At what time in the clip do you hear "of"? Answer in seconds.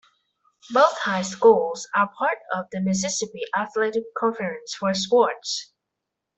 2.55-2.65